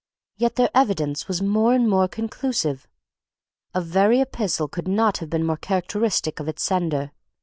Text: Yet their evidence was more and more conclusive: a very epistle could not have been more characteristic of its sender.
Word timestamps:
Yet 0.35 0.55
their 0.55 0.71
evidence 0.73 1.27
was 1.27 1.43
more 1.43 1.73
and 1.75 1.87
more 1.87 2.07
conclusive: 2.07 2.87
a 3.75 3.81
very 3.81 4.19
epistle 4.19 4.67
could 4.67 4.87
not 4.87 5.19
have 5.19 5.29
been 5.29 5.45
more 5.45 5.57
characteristic 5.57 6.39
of 6.39 6.47
its 6.47 6.63
sender. 6.63 7.11